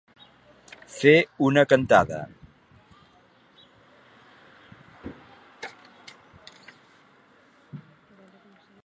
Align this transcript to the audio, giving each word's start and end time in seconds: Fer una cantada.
Fer 0.93 1.11
una 1.49 1.63
cantada. 1.73 2.21